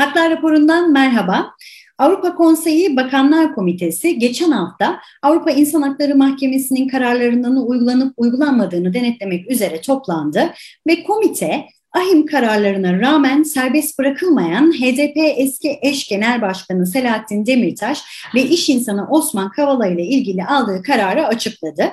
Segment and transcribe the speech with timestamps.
[0.00, 1.54] Haklar raporundan merhaba.
[1.98, 9.80] Avrupa Konseyi Bakanlar Komitesi geçen hafta Avrupa İnsan Hakları Mahkemesi'nin kararlarının uygulanıp uygulanmadığını denetlemek üzere
[9.80, 10.52] toplandı
[10.88, 18.02] ve komite ahim kararlarına rağmen serbest bırakılmayan HDP eski eş genel başkanı Selahattin Demirtaş
[18.34, 21.84] ve iş insanı Osman Kavala ile ilgili aldığı kararı açıkladı.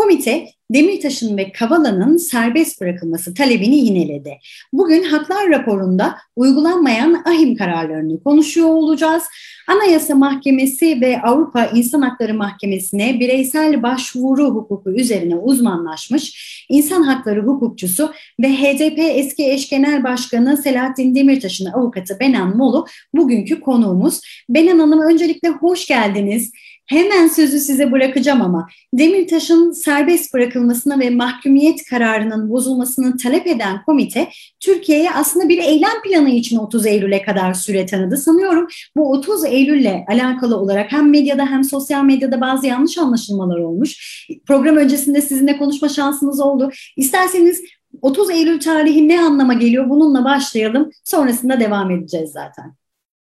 [0.00, 4.38] Komite Demirtaş'ın ve Kavala'nın serbest bırakılması talebini yineledi.
[4.72, 9.22] Bugün haklar raporunda uygulanmayan ahim kararlarını konuşuyor olacağız.
[9.68, 18.12] Anayasa Mahkemesi ve Avrupa İnsan Hakları Mahkemesi'ne bireysel başvuru hukuku üzerine uzmanlaşmış insan hakları hukukçusu
[18.40, 24.20] ve HDP eski eş genel başkanı Selahattin Demirtaş'ın avukatı Benan Molu bugünkü konuğumuz.
[24.48, 26.52] Benan Hanım öncelikle hoş geldiniz.
[26.90, 34.28] Hemen sözü size bırakacağım ama Demirtaş'ın serbest bırakılmasını ve mahkumiyet kararının bozulmasını talep eden komite
[34.60, 38.16] Türkiye'ye aslında bir eylem planı için 30 Eylül'e kadar süre tanıdı.
[38.16, 38.66] Sanıyorum
[38.96, 44.26] bu 30 Eylül'le alakalı olarak hem medyada hem sosyal medyada bazı yanlış anlaşılmalar olmuş.
[44.46, 46.70] Program öncesinde sizinle konuşma şansımız oldu.
[46.96, 47.62] İsterseniz
[48.02, 49.90] 30 Eylül tarihi ne anlama geliyor?
[49.90, 50.90] Bununla başlayalım.
[51.04, 52.79] Sonrasında devam edeceğiz zaten.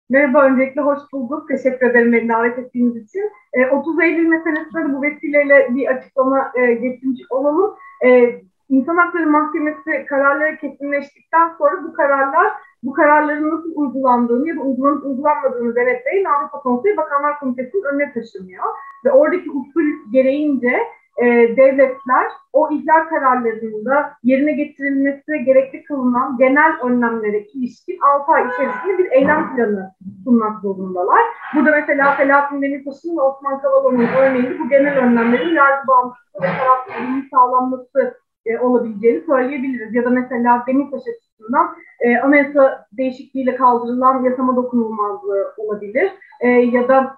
[0.10, 1.48] Merhaba, öncelikle hoş bulduk.
[1.48, 3.32] Teşekkür ederim beni davet ettiğiniz için.
[3.54, 7.76] E, 30 Eylül meselesinde de bu vesileyle bir açıklama e, getirmiş olalım.
[8.06, 14.62] E, İnsan Hakları Mahkemesi kararları kesinleştikten sonra bu kararlar, bu kararların nasıl uygulandığını ya da
[14.62, 18.64] uygulanıp uygulanmadığını denetleyin Avrupa Konseyi Bakanlar Komitesi'nin önüne taşınıyor.
[19.06, 20.80] Ve oradaki usul gereğince
[21.18, 21.26] e,
[21.58, 29.12] devletler o ihlal kararlarında yerine getirilmesi gerekli kılınan genel önlemlere ilişkin 6 ay içerisinde bir
[29.12, 29.92] eylem planı
[30.24, 31.22] sunmak zorundalar.
[31.56, 37.28] Burada mesela Selahattin Demirtaş'ın ve Osman Kavala'nın örneğinde bu genel önlemlerin yargı bağımsızlığı ve tarafsızlığının
[37.32, 39.96] sağlanması e, olabileceğini söyleyebiliriz.
[39.96, 46.12] Ya da mesela Demirtaş açısından e, anayasa değişikliğiyle kaldırılan yasama dokunulmazlığı olabilir.
[46.40, 47.16] E, ya da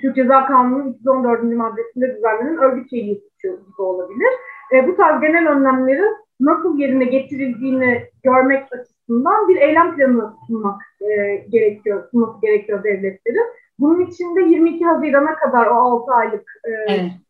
[0.00, 1.42] Türk Ceza Kanunu'nun 214.
[1.42, 4.28] maddesinde düzenlenen örgüt üyeliği suçu olabilir.
[4.72, 11.36] E, bu tarz genel önlemlerin nasıl yerine getirildiğini görmek açısından bir eylem planı sunmak e,
[11.36, 13.46] gerekiyor, sunması gerekiyor devletlerin.
[13.78, 16.70] Bunun için de 22 Haziran'a kadar o 6 aylık e,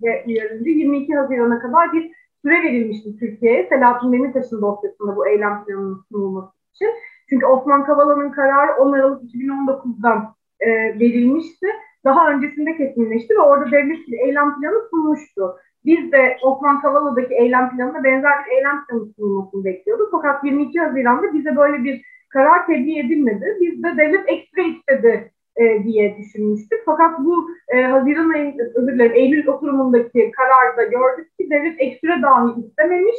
[0.02, 0.26] evet.
[0.26, 2.12] 22 Haziran'a kadar bir
[2.42, 3.66] süre verilmişti Türkiye'ye.
[3.68, 6.88] Selahattin Demirtaş'ın dosyasında bu eylem planının sunulması için.
[7.28, 10.68] Çünkü Osman Kavala'nın kararı 10 Aralık 2019'dan e,
[11.00, 11.66] verilmişti
[12.06, 15.56] daha öncesinde kesinleşti ve orada devlet bir eylem planı sunmuştu.
[15.84, 20.08] Biz de Osman Kavala'daki eylem planına benzer bir eylem planı sunulmasını bekliyorduk.
[20.12, 23.56] Fakat 22 Haziran'da bize böyle bir karar tebliğ edilmedi.
[23.60, 26.82] Biz de devlet ekstra istedi e, diye düşünmüştük.
[26.86, 32.60] Fakat bu e, Haziran ayı, özür dilerim, Eylül oturumundaki kararda gördük ki devlet ekstra dahi
[32.60, 33.16] istememiş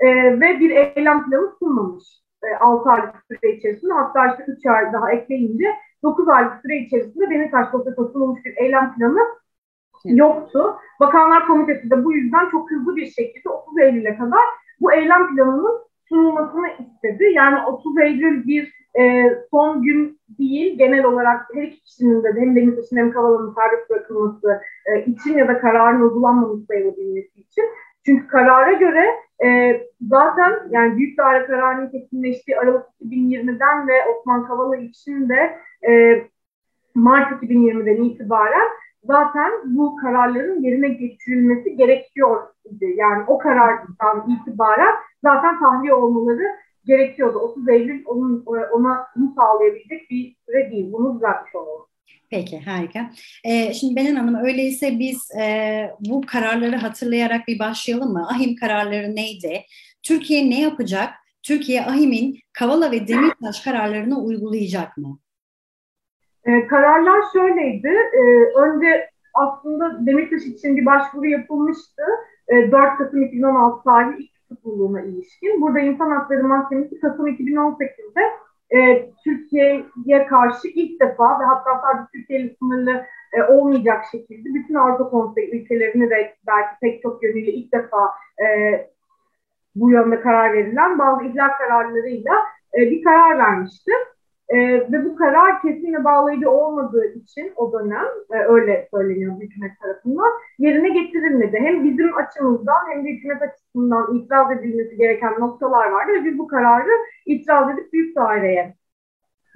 [0.00, 0.06] e,
[0.40, 2.04] ve bir eylem planı sunmamış.
[2.44, 5.66] E, 6 aylık süre içerisinde hatta işte 3 ay daha ekleyince
[6.02, 9.20] 9 aylık süre içerisinde Demirtaş dosyasına sunulmuş bir eylem planı
[10.04, 10.76] yoktu.
[11.00, 14.44] Bakanlar Komitesi de bu yüzden çok hızlı bir şekilde 30 Eylül'e kadar
[14.80, 17.24] bu eylem planının sunulmasını istedi.
[17.34, 22.56] Yani 30 Eylül bir e, son gün değil, genel olarak her iki kişinin de hem
[22.56, 27.64] Demirtaş'ın hem Kavala'nın serbest bırakılması e, için ya da kararın uygulanmaması sayılabilmesi için.
[28.06, 29.06] Çünkü karara göre
[29.44, 36.22] e, zaten yani büyük daire kararının kesinleştiği Aralık 2020'den ve Osman Kavala için de e,
[36.94, 38.68] Mart 2020'den itibaren
[39.04, 42.42] zaten bu kararların yerine getirilmesi gerekiyor.
[42.80, 46.44] Yani o karardan itibaren zaten tahliye olmaları
[46.84, 47.38] gerekiyordu.
[47.38, 50.92] 30 Eylül onun, ona bunu sağlayabilecek bir süre değil.
[50.92, 51.89] Bunu düzeltmiş olalım.
[52.30, 53.10] Peki harika.
[53.44, 58.28] Ee, şimdi Benen Hanım öyleyse biz e, bu kararları hatırlayarak bir başlayalım mı?
[58.30, 59.62] Ahim kararları neydi?
[60.02, 61.10] Türkiye ne yapacak?
[61.42, 65.18] Türkiye Ahim'in Kavala ve Demirtaş kararlarını uygulayacak mı?
[66.44, 67.88] Ee, kararlar şöyleydi.
[67.88, 68.20] Ee,
[68.58, 72.02] önce aslında Demirtaş için bir başvuru yapılmıştı.
[72.48, 75.60] Ee, 4 Kasım 2016 tarihi ilk tutukluluğuna ilişkin.
[75.60, 78.20] Burada İnsan Hakları Mahkemesi Kasım 2018'de
[78.76, 85.10] e, Türkiye'ye karşı ilk defa ve hatta sadece Türkiye sınırlı e, olmayacak şekilde bütün Avrupa
[85.10, 88.10] Konseyi ülkelerini de belki pek çok yönüyle ilk defa
[88.42, 88.46] e,
[89.74, 92.34] bu yönde karar verilen bazı ihlal kararlarıyla
[92.74, 93.92] e, bir karar vermişti.
[94.50, 94.56] E,
[94.92, 100.30] ve bu karar kesin ve bağlayıcı olmadığı için o dönem e, öyle söyleniyor hükümet tarafından
[100.58, 101.58] yerine getirilmedi.
[101.60, 106.46] Hem bizim açımızdan hem de hükümet açısından itiraz edilmesi gereken noktalar vardı ve biz bu
[106.46, 106.90] kararı
[107.26, 108.74] itiraz edip büyük daireye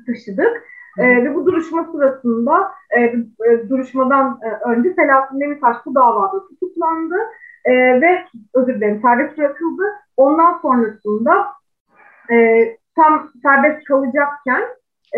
[0.06, 0.62] taşıdık.
[0.98, 7.16] E, ve bu duruşma sırasında e, e, duruşmadan e, önce Selahattin Demirtaş bu davada tutuklandı
[7.64, 8.24] e, ve
[8.54, 9.82] özür dilerim serbest bırakıldı.
[10.16, 11.46] Ondan sonrasında
[12.30, 12.36] e,
[12.96, 14.62] tam serbest kalacakken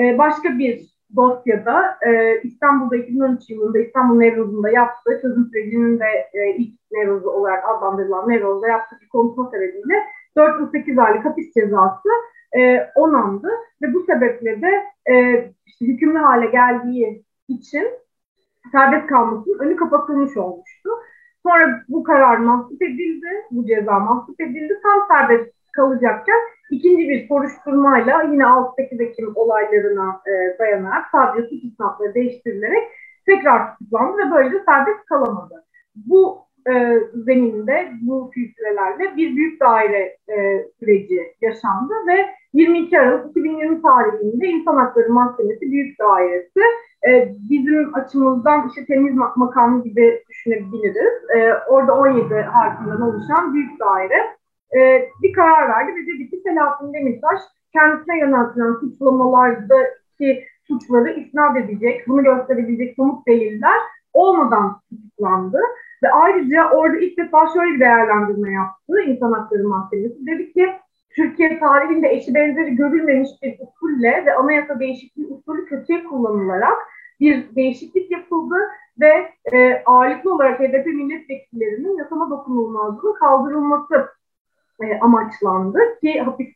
[0.01, 6.57] e, başka bir dosyada e, İstanbul'da 2013 yılında İstanbul Nevruz'unda yaptığı çözüm sürecinin de e,
[6.57, 9.95] ilk Nevruz'u olarak adlandırılan Nevruz'da yaptığı bir konuşma sebebiyle
[10.37, 12.09] 4 yıl 8 aylık hapis cezası
[12.57, 13.49] e, onandı
[13.83, 17.89] ve bu sebeple de e, işte hükümlü hale geldiği için
[18.73, 20.91] serbest kalmasının önü kapatılmış olmuştu.
[21.43, 24.81] Sonra bu karar mahsup edildi, bu ceza mahsup edildi.
[24.83, 26.41] Tam serbest kalacakken
[26.71, 32.85] ikinci bir soruşturmayla yine 6-8 Ekim olaylarına e, dayanarak sadece suç isnatları değiştirilerek
[33.27, 35.65] tekrar tutuklandı ve böylece serbest kalamadı.
[35.95, 36.39] Bu
[36.71, 44.47] e, zeminde bu filtrelerle bir büyük daire e, süreci yaşandı ve 22 Aralık 2020 tarihinde
[44.47, 46.61] İnsan Hakları Mahkemesi Büyük Dairesi
[47.09, 51.31] e, bizim açımızdan işte temiz makam gibi düşünebiliriz.
[51.37, 54.37] E, orada 17 harfinden oluşan büyük daire
[54.75, 57.41] e, bir karar verdi ve dedi ki Selahattin Demirtaş
[57.73, 63.81] kendisine yöneltilen suçlamalardaki suçları isnat edecek, bunu gösterebilecek somut deliller
[64.13, 65.61] olmadan tutuklandı.
[66.03, 70.27] Ve ayrıca orada ilk defa şöyle bir değerlendirme yaptı İnsan Hakları Mahkemesi.
[70.27, 70.73] Dedi ki
[71.17, 76.79] Türkiye tarihinde eşi benzeri görülmemiş bir usulle ve anayasa değişikliği usulü kötüye kullanılarak
[77.21, 78.57] bir değişiklik yapıldı
[79.01, 84.09] ve e, ağırlıklı olarak HDP milletvekillerinin yasama dokunulmazlığının kaldırılması
[84.83, 86.49] e, amaçlandı ki hapis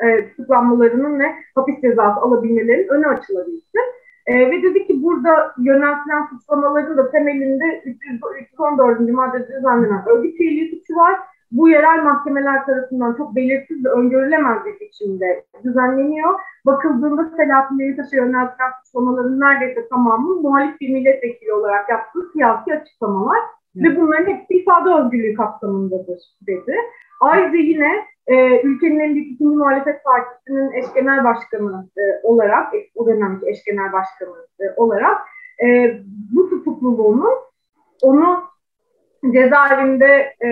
[0.00, 3.80] e, tutuklanmalarının ve hapis cezası alabilmelerinin önü açılabilsin.
[4.26, 9.00] E, ve dedi ki burada yöneltilen suçlamaların da temelinde 314.
[9.00, 11.20] maddede düzenlenen örgüt üyeliği suçu var.
[11.52, 16.40] Bu yerel mahkemeler tarafından çok belirsiz ve öngörülemez bir biçimde düzenleniyor.
[16.66, 23.38] Bakıldığında Selahattin Demirtaş'a yöneltilen suçlamaların neredeyse tamamı muhalif bir milletvekili olarak yaptığı siyasi açıklamalar.
[23.76, 26.76] Ve bunların hepsi ifade özgürlüğü kapsamındadır dedi.
[27.20, 33.06] Ayrıca yine e, ülkenin en büyük ikinci muhalefet partisinin eş genel başkanı e, olarak, o
[33.06, 35.18] dönemki eş genel başkanı e, olarak
[35.64, 35.98] e,
[36.34, 37.34] bu tutukluluğunun
[38.02, 38.42] onu
[39.32, 40.50] cezaevinde e,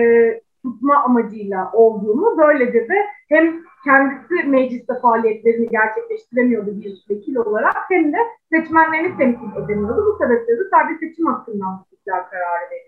[0.63, 8.17] tutma amacıyla olduğunu böylece de hem kendisi mecliste faaliyetlerini gerçekleştiremiyordu bir vekil olarak hem de
[8.53, 10.05] seçmenlerini temsil edemiyordu.
[10.05, 12.84] Bu sebeple de sadece seçim hakkından tutuklar kararı verildi.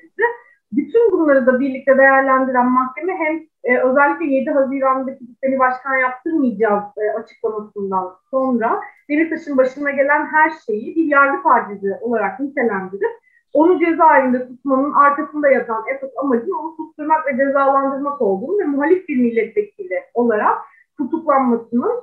[0.72, 7.20] Bütün bunları da birlikte değerlendiren mahkeme hem e, özellikle 7 Haziran'daki sistemi başkan yaptırmayacağız e,
[7.20, 13.12] açıklamasından sonra Demirtaş'ın başına gelen her şeyi bir yargı tacizi olarak nitelendirip
[13.54, 19.18] onu cezaevinde tutmanın arkasında yatan esas amacın onu tutturmak ve cezalandırmak olduğunu ve muhalif bir
[19.18, 20.58] milletvekili olarak
[20.98, 22.02] tutuklanmasının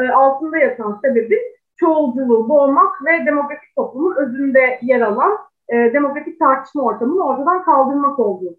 [0.00, 1.38] e, altında yatan sebebi
[1.76, 5.38] çoğulculuğu boğmak ve demokratik toplumun özünde yer alan
[5.68, 8.56] e, demokratik tartışma ortamını ortadan kaldırmak olduğunu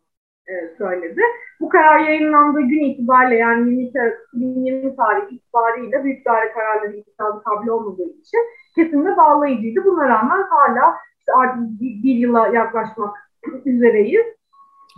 [0.48, 1.22] e, söyledi.
[1.62, 7.44] Bu karar yayınlandığı gün itibariyle yani 22 Aralık 2020 tarihi itibariyle büyük daire kararları iktisadı
[7.44, 8.40] kabul olmadığı için
[8.76, 9.86] kesinlikle bağlayıcıydı.
[9.86, 13.16] Buna rağmen hala işte artık bir, bir yıla yaklaşmak
[13.66, 14.26] üzereyiz.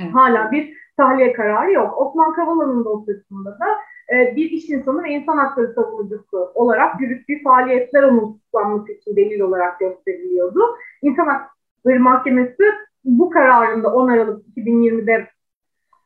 [0.02, 0.14] Evet.
[0.14, 2.02] Hala bir tahliye kararı yok.
[2.02, 3.68] Osman Kavala'nın dosyasında da
[4.14, 9.40] e, bir iş insanı ve insan hakları savunucusu olarak yürüttüğü faaliyetler onun tutuklanması için delil
[9.40, 10.62] olarak gösteriliyordu.
[11.02, 12.64] İnsan Hakları Mahkemesi
[13.06, 15.28] bu kararında 10 Aralık 2020'de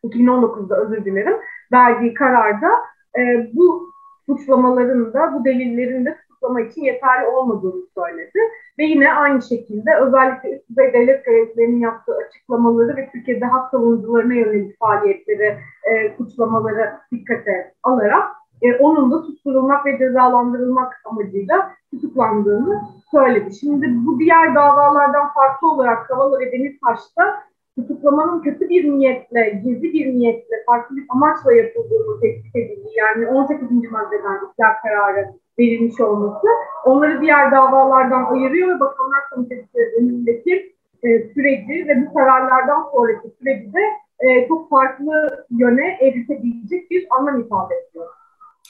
[0.04, 1.38] 2019'da özür dilerim
[1.72, 2.70] verdiği kararda
[3.18, 3.92] e, bu
[4.26, 8.40] suçlamaların da bu delillerin de tutuklama için yeterli olmadığını söyledi.
[8.80, 14.34] Ve yine aynı şekilde özellikle üst düzey devlet görevlilerinin yaptığı açıklamaları ve Türkiye'de hak savunucularına
[14.34, 23.56] yönelik faaliyetleri, e, suçlamaları dikkate alarak e, onun da susturulmak ve cezalandırılmak amacıyla tutuklandığını söyledi.
[23.56, 27.44] Şimdi bu diğer davalardan farklı olarak Kavala ve Demirtaş'ta
[27.76, 32.90] tutuklamanın kötü bir niyetle, gizli bir niyetle, farklı bir amaçla yapıldığını tespit edildi.
[32.98, 33.62] Yani 18.
[33.92, 36.48] maddeden ihlal kararı verilmiş olması
[36.86, 43.74] onları diğer davalardan ayırıyor ve Bakanlar Komitesi önündeki e, süreci ve bu kararlardan sonraki süreci
[43.74, 43.82] de
[44.20, 48.08] e, çok farklı yöne evriltebilecek bir anlam ifade ediyor.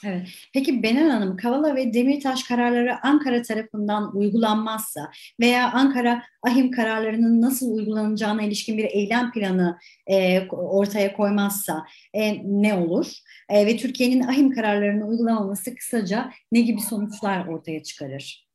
[0.06, 0.28] Evet.
[0.54, 7.74] Peki Benan Hanım, Kavala ve Demirtaş kararları Ankara tarafından uygulanmazsa veya Ankara ahim kararlarının nasıl
[7.74, 13.12] uygulanacağına ilişkin bir eylem planı e, ortaya koymazsa e, ne olur?
[13.48, 18.48] E, ve Türkiye'nin ahim kararlarını uygulamaması kısaca ne gibi sonuçlar ortaya çıkarır?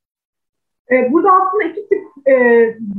[0.91, 1.86] E, burada aslında iki
[2.27, 2.33] e,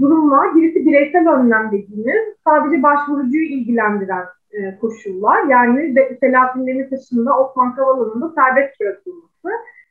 [0.00, 0.54] durum var.
[0.54, 5.44] Birisi bireysel önlem dediğimiz, sadece başvurucuyu ilgilendiren e, koşullar.
[5.44, 9.48] Yani de, Selahattin Demirtaş'ın Osman Kavala'nın da serbest bırakılması.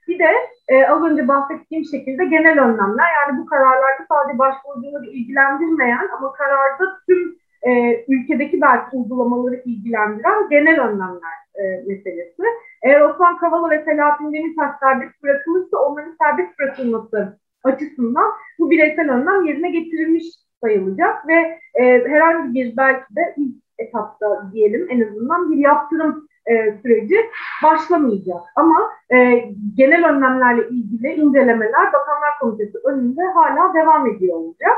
[0.08, 0.32] Bir de
[0.68, 3.08] e, az önce bahsettiğim şekilde genel önlemler.
[3.18, 10.80] Yani bu kararlarda sadece başvurucuları ilgilendirmeyen ama kararda tüm e, ülkedeki belki uygulamaları ilgilendiren genel
[10.88, 12.44] önlemler e, meselesi.
[12.84, 19.46] Eğer Osman Kavala ve Selahattin Demirtaş serbest bırakılırsa onların serbest bırakılması açısından bu bireysel önlem
[19.46, 20.26] yerine getirilmiş
[20.64, 26.78] sayılacak ve e, herhangi bir belki de ilk etapta diyelim en azından bir yaptırım e,
[26.82, 27.16] süreci
[27.64, 28.42] başlamayacak.
[28.56, 29.44] Ama e,
[29.78, 34.78] genel önlemlerle ilgili incelemeler Bakanlar Komitesi önünde hala devam ediyor olacak.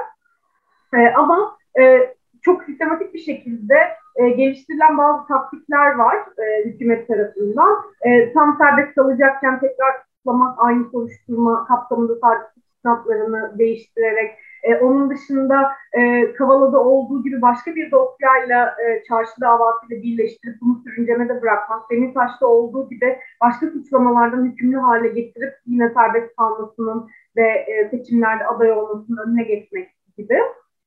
[0.93, 3.75] E, ama e, çok sistematik bir şekilde
[4.15, 7.83] e, geliştirilen bazı taktikler var e, hükümet tarafından.
[8.01, 14.31] E, tam serbest kalacakken tekrar tutuklamak, aynı soruşturma kapsamında sadece sınavlarını değiştirerek
[14.63, 20.81] e, onun dışında e, Kavala'da olduğu gibi başka bir dosyayla e, çarşı davasıyla birleştirip bunu
[20.83, 27.89] sürüncemede bırakmak, Demirtaş'ta olduğu gibi başka suçlamalardan hükümlü hale getirip yine serbest kalmasının ve e,
[27.89, 30.39] seçimlerde aday olmasının önüne geçmek gibi.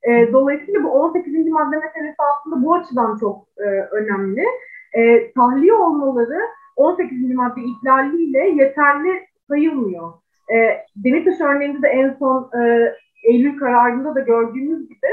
[0.03, 1.49] E, dolayısıyla bu 18.
[1.49, 4.45] madde meselesi aslında bu açıdan çok e, önemli.
[4.93, 6.41] E, tahliye olmaları
[6.77, 7.35] 18.
[7.35, 10.22] madde ihlaliyle yeterli sayılmıyor.
[10.51, 15.09] E, Demirtaş örneğinde de en son e, Eylül kararında da gördüğümüz gibi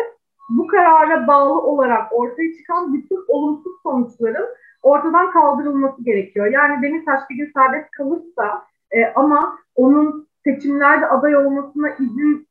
[0.49, 4.47] bu karara bağlı olarak ortaya çıkan bütün olumsuz sonuçların
[4.83, 6.45] ortadan kaldırılması gerekiyor.
[6.45, 12.47] Yani Demirtaş bir gün serbest kalırsa e, ama onun seçimlerde aday olmasına izin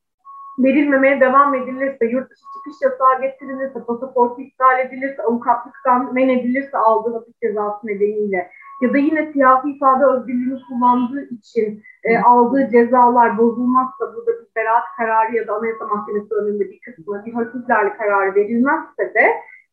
[0.59, 7.13] verilmemeye devam edilirse, yurt dışı çıkış yasağı getirilirse, pasaportu iptal edilirse, avukatlıktan men edilirse aldığı
[7.13, 14.13] hapis cezası nedeniyle ya da yine siyasi ifade özgürlüğünü kullandığı için e, aldığı cezalar bozulmazsa,
[14.15, 19.13] burada bir beraat kararı ya da Anayasa Mahkemesi önünde bir kısmı bir hafiflerle kararı verilmezse
[19.15, 19.25] de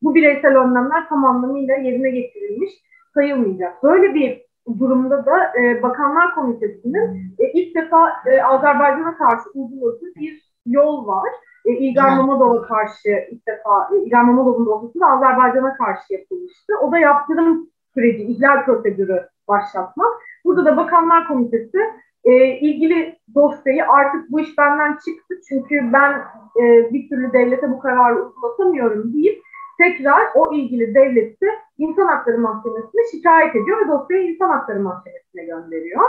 [0.02, 2.70] bu bireysel önlemler tam anlamıyla yerine getirilmiş
[3.14, 3.82] sayılmayacak.
[3.82, 4.46] Böyle bir
[4.78, 11.28] durumda da e, Bakanlar Komitesi'nin e, ilk defa e, Azerbaycan'a karşı uyguladığı bir yol var.
[11.64, 16.72] E, İlgar Mamadov'a karşı ilk defa, e, İlgar Mamadov'un dosyası da Azerbaycan'a karşı yapılmıştı.
[16.82, 20.12] O da yaptırım süreci, ihlal prosedürü başlatmak.
[20.44, 21.78] Burada da Bakanlar Komitesi
[22.24, 26.12] e, ilgili dosyayı artık bu iş benden çıktı çünkü ben
[26.60, 29.42] e, bir türlü devlete bu kararı uygulatamıyorum deyip
[29.78, 31.46] tekrar o ilgili devleti
[31.78, 36.04] İnsan Hakları Mahkemesi'ne şikayet ediyor ve dosyayı İnsan Hakları Mahkemesi'ne gönderiyor.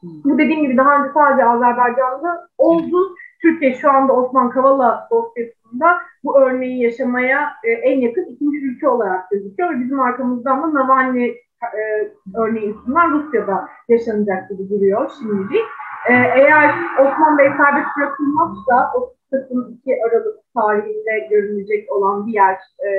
[0.00, 0.10] Hmm.
[0.24, 3.14] Bu dediğim gibi daha önce sadece Azerbaycan'da oldu.
[3.42, 9.30] Türkiye şu anda Osman Kavala dosyasında bu örneği yaşamaya e, en yakın ikinci ülke olarak
[9.30, 15.64] gözüküyor ve bizim arkamızdan da Navalny e, örneği üstünden Rusya'da yaşanacak gibi duruyor şimdilik.
[16.08, 22.54] E, eğer Osman Bey serbest bırakılmazsa o Kasım 2 Aralık tarihinde görünecek olan diğer
[22.86, 22.90] e,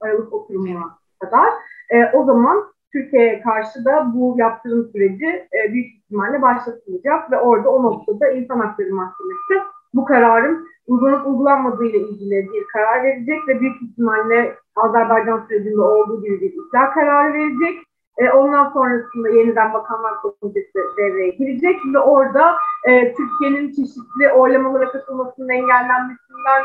[0.00, 1.48] Aralık oturumuna kadar
[1.90, 7.70] e, o zaman Türkiye'ye karşı da bu yaptırım süreci e, büyük ihtimalle başlatılacak ve orada
[7.70, 13.60] o noktada İnsan Hakları Mahkemesi bu kararın uygulanıp uygulanmadığı ile ilgili bir karar verecek ve
[13.60, 17.82] büyük ihtimalle Azerbaycan sürecinde olduğu gibi bir ihlal kararı verecek.
[18.18, 22.56] E, ondan sonrasında yeniden Bakanlar Komitesi devreye girecek ve orada
[22.88, 26.62] e, Türkiye'nin çeşitli oylamalara katılmasının engellenmesinden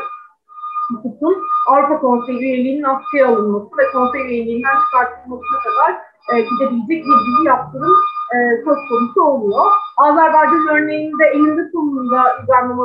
[1.02, 1.36] tutun
[1.68, 6.00] Avrupa Konseyi üyeliğinin askıya alınması ve konsey üyeliğinden çıkartılmasına kadar
[6.32, 7.96] e, gidebilecek bir dizi yaptırım
[8.34, 9.66] e, söz konusu oluyor.
[9.96, 12.78] Azerbaycan örneğinde elinde sonunda İbrahim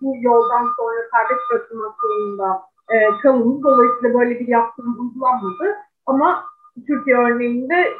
[0.00, 3.62] bu yoldan sonra serbest bırakılmak zorunda e, kalındı.
[3.62, 5.76] Dolayısıyla böyle bir yaptırım uygulanmadı.
[6.06, 6.44] Ama
[6.86, 7.92] Türkiye örneğinde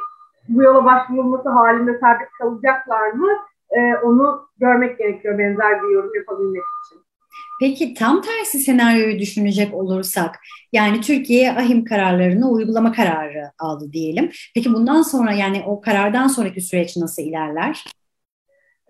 [0.49, 3.29] bu yola başvurulması halinde serbest kalacaklar mı?
[3.71, 7.00] E, onu görmek gerekiyor benzer bir yorum yapabilmek için.
[7.61, 10.39] Peki tam tersi senaryoyu düşünecek olursak,
[10.73, 14.29] yani Türkiye ahim kararlarını uygulama kararı aldı diyelim.
[14.55, 17.85] Peki bundan sonra yani o karardan sonraki süreç nasıl ilerler?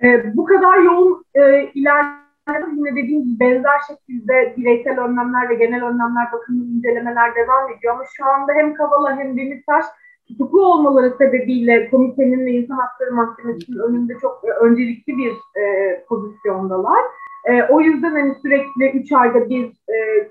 [0.03, 1.41] Ee, bu kadar yoğun e,
[1.73, 7.93] ilerler yine dediğim gibi benzer şekilde bireysel önlemler ve genel önlemler bakımlı incelemeler devam ediyor.
[7.93, 9.85] Ama şu anda hem Kavala hem Demirtaş
[10.27, 15.63] tutuklu olmaları sebebiyle komitenin ve insan hakları mahkemesinin önünde çok e, öncelikli bir e,
[16.09, 17.01] pozisyondalar.
[17.45, 20.27] E, o yüzden hani sürekli üç ayda bir e,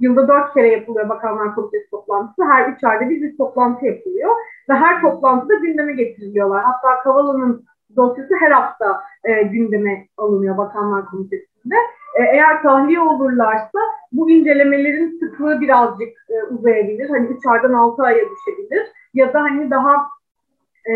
[0.00, 2.44] yılda dört kere yapılıyor Bakanlar Komitesi toplantısı.
[2.44, 4.30] Her üç ayda bir, bir toplantı yapılıyor.
[4.68, 6.64] Ve her toplantıda gündeme getiriliyorlar.
[6.64, 7.64] Hatta Kavala'nın
[7.96, 11.76] dosyası her hafta e, gündeme alınıyor Bakanlar Komitesi'nde.
[12.14, 13.78] E, eğer tahliye olurlarsa
[14.12, 17.10] bu incelemelerin sıklığı birazcık e, uzayabilir.
[17.10, 18.86] Hani üç aydan altı aya düşebilir.
[19.14, 20.06] Ya da hani daha
[20.90, 20.94] e,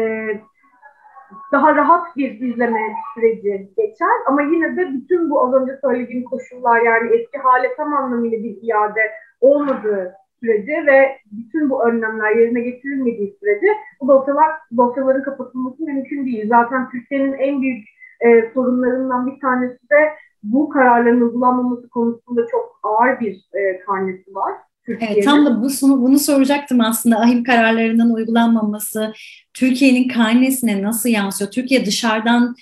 [1.53, 2.81] daha rahat bir izleme
[3.14, 4.09] süreci geçer.
[4.26, 8.59] Ama yine de bütün bu az önce söylediğim koşullar yani eski hale tam anlamıyla bir
[8.62, 9.00] iade
[9.41, 13.67] olmadığı sürece ve bütün bu önlemler yerine getirilmediği sürece
[14.00, 16.49] bu dosyalar, dosyaların kapatılması mümkün değil.
[16.49, 17.88] Zaten Türkiye'nin en büyük
[18.21, 20.12] e, sorunlarından bir tanesi de
[20.43, 24.53] bu kararların uygulanmaması konusunda çok ağır bir e, karnesi var.
[24.88, 29.12] Evet, tam da bu, bunu soracaktım aslında ahim kararlarının uygulanmaması,
[29.55, 31.50] Türkiye'nin karnesine nasıl yansıyor?
[31.50, 32.55] Türkiye dışarıdan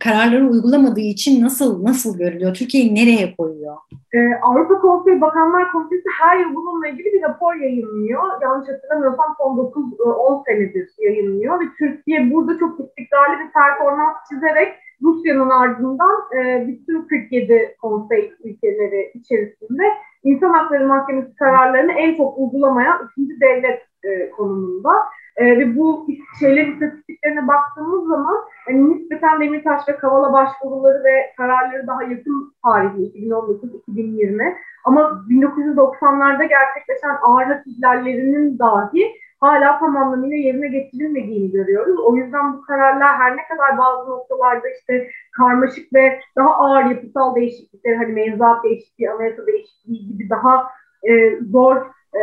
[0.00, 2.54] kararları uygulamadığı için nasıl nasıl görülüyor?
[2.54, 3.76] Türkiye'yi nereye koyuyor?
[4.14, 8.22] Ee, Avrupa Konseyi Bakanlar Komitesi her yıl bununla ilgili bir rapor yayınlıyor.
[8.42, 14.68] Yanlış hatırlamıyorsam son 9-10 senedir yayınlıyor ve Türkiye burada çok istikrarlı bir performans çizerek
[15.02, 19.82] Rusya'nın ardından e, bütün 47 konsey ülkeleri içerisinde
[20.24, 24.90] insan hakları mahkemesi kararlarını en çok uygulamayan ikinci devlet e, konumunda.
[25.36, 26.06] E, ve bu
[26.40, 28.36] şeylerin istatistiklerine baktığımız zaman
[28.68, 35.00] yani nispeten Demirtaş ve Kavala başvuruları ve kararları daha yakın tarihli 2019-2020 ama
[35.30, 41.98] 1990'larda gerçekleşen ağırlık ihlallerinin dahi hala tam anlamıyla yerine getirilmediğini görüyoruz.
[42.00, 47.34] O yüzden bu kararlar her ne kadar bazı noktalarda işte karmaşık ve daha ağır yapısal
[47.34, 50.66] değişiklikler hani mevzuat değişikliği, anayasa değişikliği gibi daha
[51.02, 51.76] e, zor
[52.14, 52.20] e,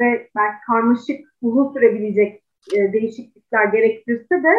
[0.00, 2.42] ve belki karmaşık uzun sürebilecek
[2.76, 4.54] e, değişiklikler gerektirse de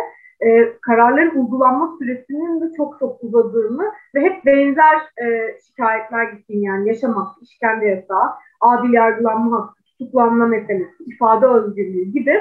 [0.46, 6.88] e, kararların uygulanma süresinin de çok çok uzadığını ve hep benzer e, şikayetler gittiğini yani
[6.88, 8.30] yaşamak, işkence yasağı,
[8.62, 12.40] adil yargılanma hakkı, tutuklanma meselesi, ifade özgürlüğü gibi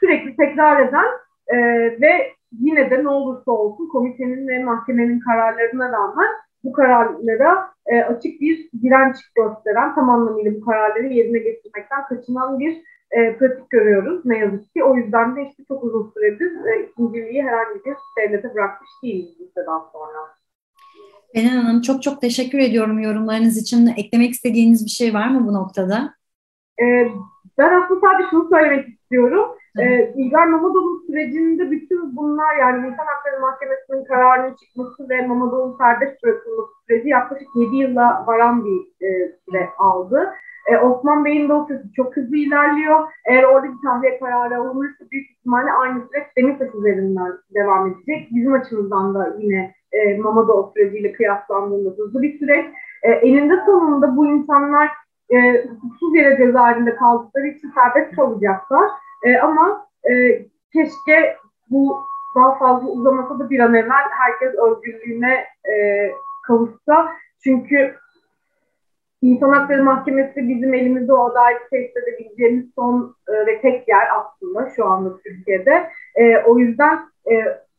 [0.00, 1.06] sürekli tekrar eden
[1.46, 1.56] e,
[2.00, 6.28] ve yine de ne olursa olsun komitenin ve mahkemenin kararlarına rağmen
[6.64, 12.82] bu kararlara e, açık bir direnç gösteren, tam anlamıyla bu kararları yerine getirmekten kaçınan bir
[13.10, 14.84] e, pratik görüyoruz ne yazık ki.
[14.84, 19.80] O yüzden de işte çok uzun süredir e, ikinciliği herhangi bir devlete bırakmış değiliz liseden
[19.92, 20.18] sonra.
[21.34, 23.86] Benen Hanım çok çok teşekkür ediyorum yorumlarınız için.
[23.96, 26.14] Eklemek istediğiniz bir şey var mı bu noktada?
[26.80, 27.08] E,
[27.58, 29.46] ben aslında sadece şunu söylemek istiyorum.
[29.78, 36.22] E, İlgar Mamadov'un sürecinde bütün bunlar yani İnsan Hakları Mahkemesi'nin kararının çıkması ve Mamadov'un serbest
[36.22, 40.34] bırakılması süreci yaklaşık 7 yıla varan bir e, süre aldı.
[40.66, 43.08] E, Osman Bey'in dosyası çok hızlı ilerliyor.
[43.24, 48.28] Eğer orada bir tahliye kararı alınırsa büyük ihtimalle aynı süreç Demirtaş üzerinden devam edecek.
[48.30, 52.66] Bizim açımızdan da yine e, Mamadov süreciyle kıyaslandığında hızlı bir süreç.
[53.02, 54.90] E, eninde sonunda bu insanlar
[55.30, 58.90] e, hukuksuz yere cezaevinde kaldıkları için serbest kalacaklar.
[59.24, 60.12] E, ama e,
[60.72, 61.36] keşke
[61.70, 62.02] bu
[62.36, 65.74] daha fazla uzamasa da bir an evvel herkes özgürlüğüne e,
[66.46, 67.08] kavuşsa.
[67.44, 67.94] Çünkü
[69.22, 74.70] İnsan Hakları Mahkemesi bizim elimizde o adalet tesis edebileceğimiz son e, ve tek yer aslında
[74.76, 75.90] şu anda Türkiye'de.
[76.14, 76.98] E, o yüzden
[77.30, 77.34] e,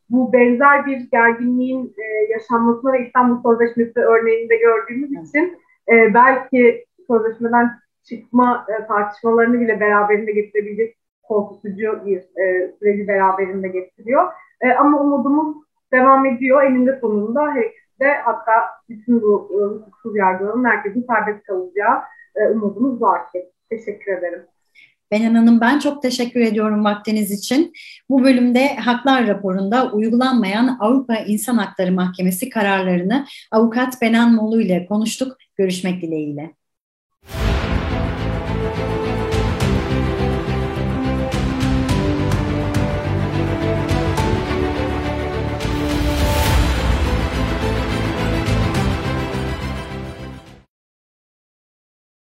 [0.09, 5.57] bu benzer bir gerginliğin e, yaşanmasına ve İstanbul Sözleşmesi örneğinde gördüğümüz için
[5.91, 7.71] e, belki sözleşmeden
[8.03, 14.31] çıkma e, tartışmalarını bile beraberinde getirebilecek korkutucu bir e, süreci beraberinde getiriyor.
[14.61, 15.57] E, ama umudumuz
[15.93, 16.63] devam ediyor.
[16.63, 17.63] Eninde sonunda her
[17.99, 18.51] de hatta
[18.89, 21.97] bütün bu e, hukuksuz yargıların herkesin serbest kalacağı
[22.35, 23.21] e, umudumuz var.
[23.69, 24.45] Teşekkür ederim.
[25.11, 27.73] Benan Hanım ben çok teşekkür ediyorum vaktiniz için.
[28.09, 35.37] Bu bölümde Haklar raporunda uygulanmayan Avrupa İnsan Hakları Mahkemesi kararlarını avukat Benan Molu ile konuştuk.
[35.55, 36.53] Görüşmek dileğiyle.